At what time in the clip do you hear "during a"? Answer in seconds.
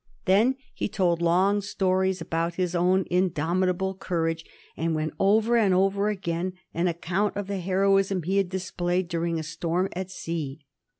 9.07-9.43